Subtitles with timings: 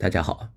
[0.00, 0.50] 大家好，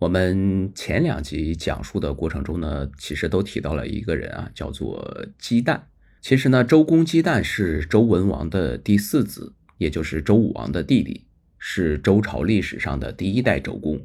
[0.00, 5.82] 我们前两集讲述的过程中呢，其实都提到了一个人啊，叫做姬旦。
[6.20, 11.24] 其实呢，周公姬旦是周文王的第四子，也就是周武王的弟弟，
[11.60, 14.04] 是周朝历史上的第一代周公。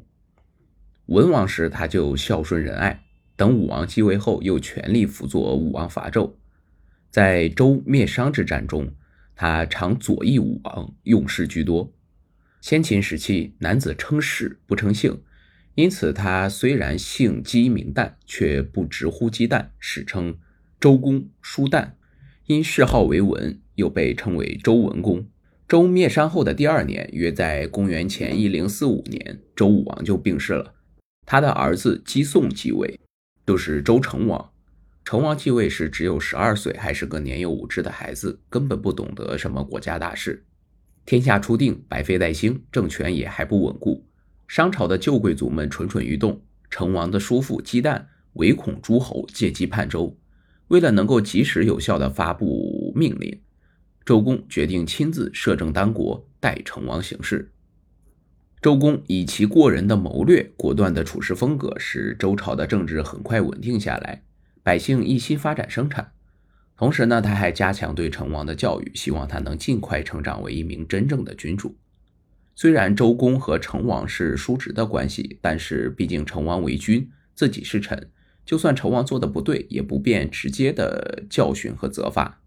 [1.06, 3.02] 文王时他就孝顺仁爱，
[3.34, 6.34] 等武王继位后又全力辅佐武王伐纣。
[7.10, 8.92] 在周灭商之战中，
[9.34, 11.92] 他常左翼武王，用事居多。
[12.64, 15.20] 先秦时期，男子称氏不称姓，
[15.74, 20.38] 因此他虽然姓姬名旦，却不直呼姬旦，史称
[20.80, 21.90] 周公叔旦。
[22.46, 25.28] 因谥号为文，又被称为周文公。
[25.68, 30.72] 周灭商后的第二年，约在公元前一零四五年，周武王就病逝了。
[31.26, 32.98] 他的儿子姬诵继位，
[33.46, 34.52] 就是周成王。
[35.04, 40.46] 成王继位时只有十二岁，还是个年幼无知的孩子，根本不懂得什么国家大事。
[41.06, 44.06] 天下初定，百废待兴，政权也还不稳固。
[44.48, 46.40] 商朝的旧贵族们蠢蠢欲动。
[46.70, 50.18] 成王的叔父姬旦唯恐诸侯借机叛周，
[50.66, 53.40] 为了能够及时有效地发布命令，
[54.04, 57.52] 周公决定亲自摄政当国，代成王行事。
[58.60, 64.24] 周公以其过人的谋略、果断的处事风格，使周朝的政治很快稳定下来，
[64.64, 66.10] 百姓一心发展生产。
[66.76, 71.76] 同时呢，他还加强对成王的教育，希望他能尽快成长为一名真正的君主。
[72.56, 78.10] 虽然周公和成王是叔侄的关系，但是毕竟成王为君，自己是臣，
[78.44, 82.40] 就算成王做的不对，也不便直接的教训和责罚。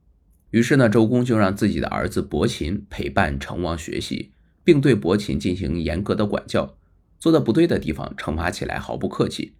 [0.51, 4.31] 于是呢，周公就让自己的儿子伯禽陪伴成王学习，
[4.63, 6.77] 并对伯禽进行严格的管教，
[7.19, 9.55] 做的不对的地方惩罚起来毫不客气。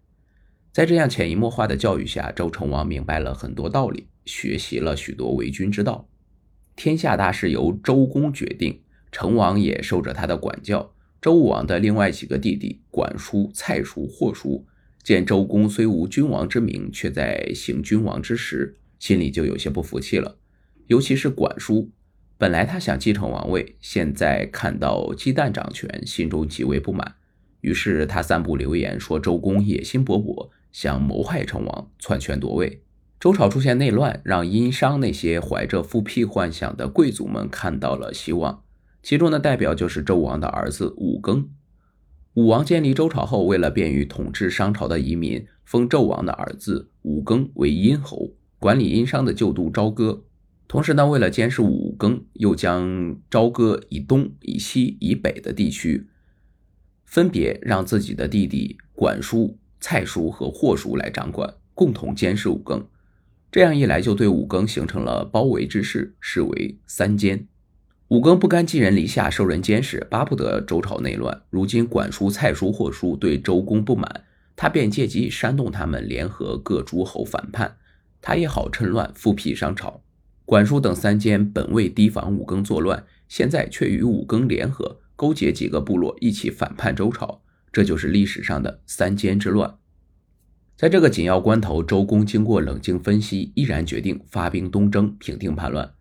[0.78, 4.06] 在这样潜移默化的教育下，周成王明白了很多道理。
[4.28, 6.08] 学习了许多为君之道，
[6.76, 8.80] 天下大事由周公决定，
[9.12, 10.94] 成王也受着他的管教。
[11.20, 14.68] 周武王的另外几个弟弟管叔、蔡叔、霍叔，
[15.02, 20.38] 见周公虽无君王之名，却在行君王之实，心里就有些不服气了。
[20.86, 21.90] 尤其是管叔，
[22.38, 27.16] 本来他想继承王位，现在看到姬旦掌权，心中极为不满。
[27.62, 32.84] 于是他散布流言，说周公野心勃勃，想谋害成王，篡权夺位。
[33.20, 38.64] 周朝出现内乱，让殷商那些怀着复辟幻想的贵族们看到了希望。
[39.02, 41.48] 其中的代表就是周武王的儿子武庚。
[42.34, 50.24] 武王建立周朝后，为了便于统治商朝的移民，封纣王的儿子武庚为殷侯，管理殷商的旧都朝歌。
[50.68, 56.08] 同时呢，为了监视武庚，又将朝歌以东、以西、以北的地区，
[57.06, 62.84] 分别让自己的弟弟管叔、蔡叔和霍叔来掌管，共同监视武庚。
[63.52, 67.48] 这样一来，就对武庚形成了包围之势，视为三监。
[68.10, 71.42] 武庚不甘寄人篱下，受人监视，巴不得周朝内乱。
[71.50, 74.24] 如今管叔、蔡叔、霍叔对周公不满，
[74.56, 77.78] 他便借机煽动他们联合各诸侯反叛，
[78.22, 80.02] 他也好趁乱复辟商朝。
[80.46, 87.42] 管叔等三监本为提防武庚作乱，现在却与武庚联合，勾结几个部落一起反叛周朝，
[87.78, 89.78] 这就是历史上的三监之乱。
[90.76, 95.94] 在这个紧要关头，周公经过冷静分析，毅然决定发兵东征，平定叛乱。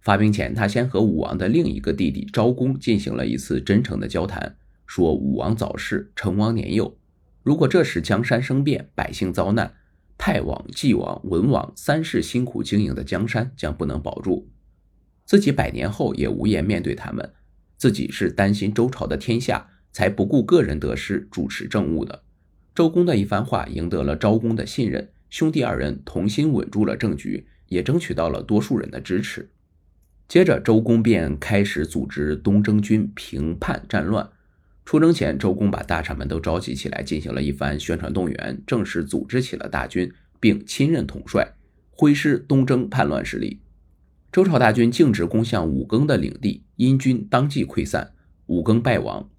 [0.00, 4.54] 发兵前，他先和武王的另一个弟弟昭公进行了一次真诚的交谈，
[4.86, 6.96] 说武王早逝，成王年幼，
[7.42, 9.74] 如果这时江山生变，百姓遭难，
[10.16, 14.48] 太王、纪王、文王三世辛苦经营的江山将不能保住，
[15.24, 17.32] 自己百年后也无颜面对他们。
[17.76, 22.24] 自己是担心周朝的天下，才不顾个人得失，主持政务的。
[22.74, 29.48] 周公的一番话赢得了昭公的信任，兄弟二人同心稳住了政局，也争取到了多数人的支持。
[30.26, 34.28] 接着，周公便开始组织东征军平叛战乱。
[34.84, 41.54] 出征前，周公把大臣们都召集起来，进行了一番宣传动员，正式组织起了大军，并亲任统帅，
[41.92, 43.60] 挥师东征叛乱势力。
[44.32, 48.12] 周朝大军径直攻向武庚的领地，殷军当即溃散，
[48.46, 49.30] 武庚败亡。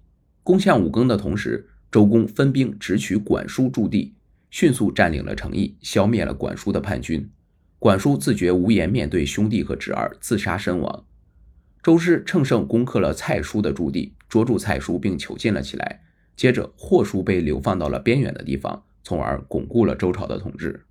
[0.46, 4.14] 攻向武庚的同时，周公分兵直取管叔驻地，
[4.48, 7.28] 迅速占领了城邑，消灭了管叔的叛军。
[7.80, 11.04] 管叔自觉无颜面对兄弟和侄儿，自杀身亡。
[11.82, 16.02] 周师乘胜攻克了蔡叔的驻地，捉住蔡叔并囚禁了起来。
[16.36, 20.84] 接着，霍叔被流放到了边远的地方，从而巩固了周朝的统治。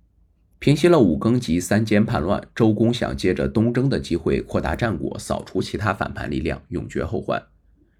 [0.58, 7.42] 平息了武庚及三监叛乱，周公想借着东征的机会扩大战果，扫除其他反叛力量，永绝后患。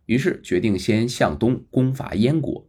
[0.07, 2.67] 于是决定先向东攻伐燕国。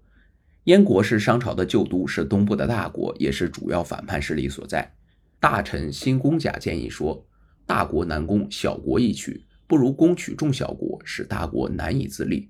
[0.66, 4.94] 燕国是商朝的旧都，是东部的大国，也是主要反叛势力所在。
[5.40, 7.26] 大臣辛公甲建议说
[7.66, 12.50] ：“大国难攻，小国易取，不如攻取众小国，使大国难以自立。”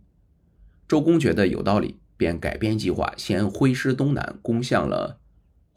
[0.87, 5.19] 周公觉得有道理，便改编计划，先挥师东南，攻向了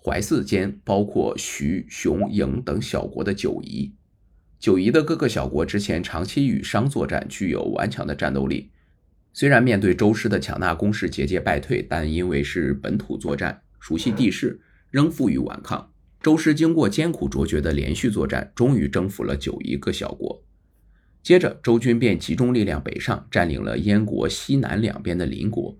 [0.02, 3.92] 淮泗间包括徐、熊、颍等小国的九夷。
[4.58, 8.70] 九夷的各个小国之前长期与商作战，具有顽强的战斗力。
[9.32, 14.60] 虽然面对周师的强大攻势节节败退，但因为是本土作战，熟悉地势，
[14.90, 15.92] 仍负隅顽抗。
[16.20, 20.42] 周师经过艰苦卓绝的连续作战，终于征服了九夷各小国。
[21.22, 25.78] 接着，周军便集中力量北上，占领了燕国西南两边的邻国。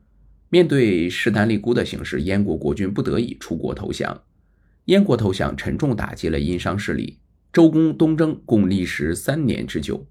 [0.49, 4.23] 面对势单力孤的形势，燕国国君不得已出国投降。
[4.87, 7.19] 燕国投降，沉重打击了殷商势力。
[7.53, 9.99] 周公东征共历时三年之久。《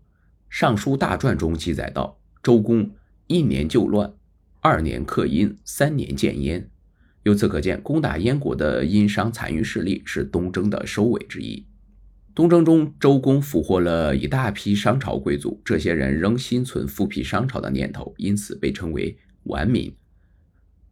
[0.50, 2.92] 尚书大传》中记载道：“周公
[3.30, 4.12] 一年就乱，
[4.60, 6.68] 二年克殷，三年建燕。”
[7.22, 11.64] 由此可见，攻打燕国的殷商残余势力是东征的收尾之一。
[12.34, 19.94] 东征中，周公俘获了一大批商朝贵族，这些人仍心存复辟商朝的念头，因此被称为顽民。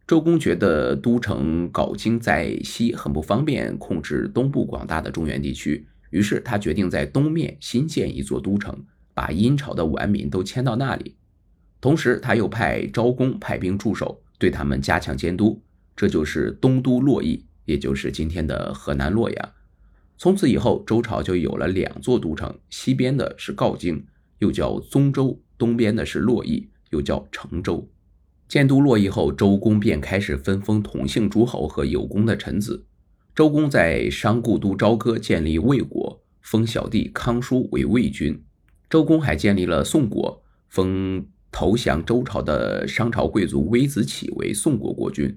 [0.06, 11.16] 周公觉得都城镐京在西，很不方便控制东部广大的中原地区，于是他决定在东面新建一座都城，把殷朝的顽民都迁到那里。
[11.80, 15.62] 同时，他又派昭公派兵驻守，对他们加强监督。
[15.94, 19.52] 这就是东都洛邑，也就是今天的河南洛阳。
[20.16, 24.04] 从此以后，周朝就有了两座都城，西边的是镐京，
[24.38, 27.88] 又叫宗周；东边的是洛邑，又叫成周。
[28.48, 32.86] 建都洛邑后，周公便开始分封同姓诸侯和有功的臣子。
[33.34, 38.42] 周公在商故都朝歌建立魏国，封小弟康叔为魏君。
[38.90, 45.36] 周公还建立了宋国，封投降周朝的商朝贵族微子启为宋国国君。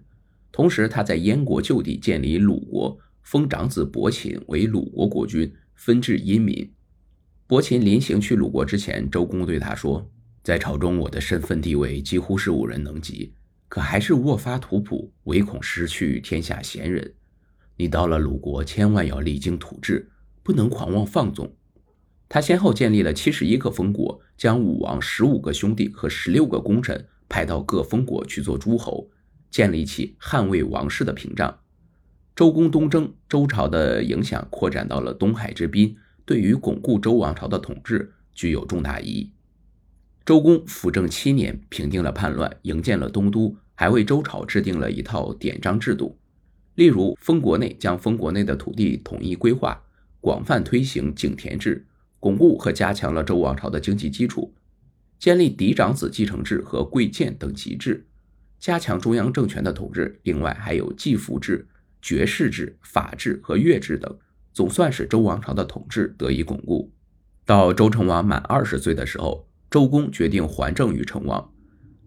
[0.52, 2.98] 同时，他在燕国旧地建立鲁国。
[3.24, 6.69] 封长子伯禽为鲁国国君，分治殷民。
[7.46, 10.06] 伯禽临行去鲁国之前，周公对他说
[10.44, 13.31] ：“在朝中，我的身份地位几乎是无人能及，
[13.69, 17.13] 可还是握发图谱，唯恐失去天下贤人。
[17.78, 20.10] 你到了鲁国，千万要励精图治，
[20.42, 21.56] 不能狂妄放纵。”
[22.33, 29.10] 他先后建立了七十一个封国，将武王十五个兄弟和十六个功臣派到各封国去做诸侯，
[29.50, 31.60] 建立起捍卫王室的屏障。
[32.33, 39.34] 周公东征，周朝的影响扩展到了东海之滨，对于巩固周王朝的统治具有重大意义。
[40.24, 46.18] 周公辅政七年，平定了叛乱，营建了东都，还为周朝制定了一套典章制度。
[46.75, 49.84] 例如，封国内将封国内的土地统一规划，
[50.22, 51.86] 广泛推行井田制，
[52.21, 54.53] 巩固和加强了周王朝的经济基础；
[55.19, 58.07] 建立嫡长子继承制和贵贱等级制，
[58.57, 60.21] 加强中央政权的统治。
[60.23, 61.68] 另外，还有继父制。
[62.03, 64.18] 爵士制、法制和乐制等，
[64.53, 66.91] 总算使周王朝的统治得以巩固。
[67.45, 71.39] 到周成王满二十岁的时候，周公决定还政于成王。《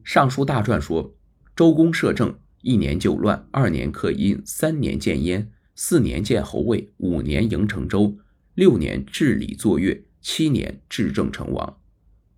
[0.03, 1.15] 尚书大传》说
[1.55, 8.17] ：“周公摄政，一年就乱，二年克殷，三年建燕，四年建侯位，五年迎成周，
[8.55, 11.79] 六年治理作月，七年治政成王。”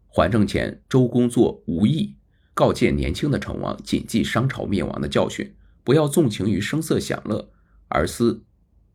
[0.09, 2.17] 还政前，周公作无义，
[2.55, 5.55] 告诫年轻的成王谨记商朝灭亡的教训。
[5.85, 7.51] 不要纵情于声色享乐，
[7.89, 8.43] 而思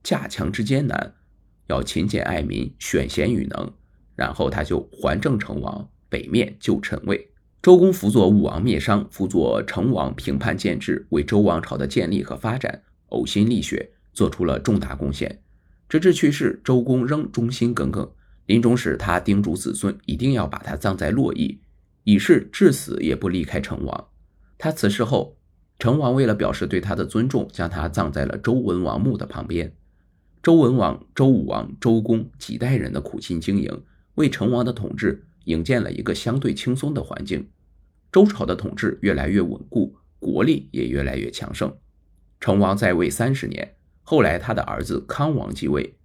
[0.01, 1.13] 架强之艰难，
[1.67, 3.71] 要勤俭爱民，选贤与能。
[4.15, 7.29] 然后他就还政成王，北面就臣位。
[7.61, 15.43] 周公辅佐武王灭商，辅佐成王平叛建制，为周王朝的建立和发展呕心沥血，做出了重大贡献。
[15.91, 18.09] 直至去世，周公仍忠心耿耿。
[18.45, 21.59] 临终时，他叮嘱子孙一定要把他葬在洛邑，
[22.05, 24.07] 以示至死也不离开成王。
[24.57, 25.37] 他辞世后。
[25.77, 29.75] 成王为了表示对他的尊重，将他葬在了周文王墓的旁边。
[30.41, 33.83] 周文王、周武王、周公几代人的苦心经营，
[34.15, 37.49] 为成王的统治营建了一个相对轻松的环境。
[38.13, 41.75] 周朝的统治越来越稳固，国力也越来越强盛。
[42.39, 45.95] 成王在位三十年，后来他的儿子康王继位。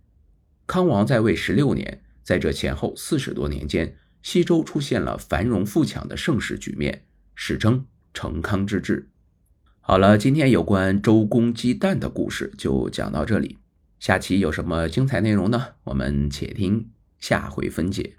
[0.66, 9.08] 康王在位十六年，在这前后四十多年间，西周出现了繁荣富强的盛世局面，史称成康之治。
[9.80, 13.58] 好了，今天有关周公姬旦的故事就讲到这里。
[14.00, 15.64] 下期有什么精彩内容呢？
[15.84, 18.16] 我们且听下回分解。